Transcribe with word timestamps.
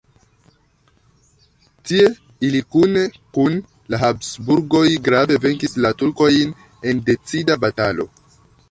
Tie 1.89 2.07
ili 2.49 2.61
kune 2.77 3.03
kun 3.37 3.61
la 3.95 4.01
Habsburgoj 4.05 4.85
grave 5.11 5.41
venkis 5.45 5.81
la 5.89 5.95
turkojn 6.03 6.61
en 6.93 7.09
decida 7.13 7.63
batalo. 7.69 8.13